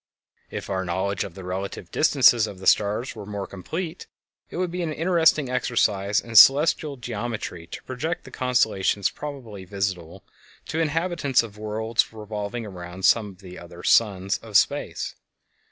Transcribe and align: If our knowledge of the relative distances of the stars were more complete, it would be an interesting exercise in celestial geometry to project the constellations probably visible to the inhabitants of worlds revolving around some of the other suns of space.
If 0.49 0.67
our 0.67 0.83
knowledge 0.83 1.23
of 1.23 1.35
the 1.35 1.43
relative 1.43 1.91
distances 1.91 2.47
of 2.47 2.57
the 2.57 2.65
stars 2.65 3.15
were 3.15 3.23
more 3.27 3.45
complete, 3.45 4.07
it 4.49 4.57
would 4.57 4.71
be 4.71 4.81
an 4.81 4.91
interesting 4.91 5.47
exercise 5.47 6.19
in 6.19 6.35
celestial 6.35 6.97
geometry 6.97 7.67
to 7.67 7.83
project 7.83 8.23
the 8.23 8.31
constellations 8.31 9.11
probably 9.11 9.63
visible 9.63 10.23
to 10.69 10.77
the 10.77 10.81
inhabitants 10.81 11.43
of 11.43 11.55
worlds 11.55 12.11
revolving 12.11 12.65
around 12.65 13.05
some 13.05 13.29
of 13.29 13.41
the 13.41 13.59
other 13.59 13.83
suns 13.83 14.39
of 14.39 14.57
space. 14.57 15.13